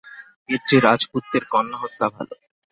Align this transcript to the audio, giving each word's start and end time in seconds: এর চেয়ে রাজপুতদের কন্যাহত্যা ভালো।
এর 0.49 0.61
চেয়ে 0.67 0.83
রাজপুতদের 0.85 1.43
কন্যাহত্যা 1.53 2.07
ভালো। 2.15 2.33